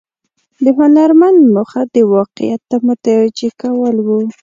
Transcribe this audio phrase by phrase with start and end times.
[0.63, 4.07] د هنرمند موخه د واقعیت ته متوجه کول و.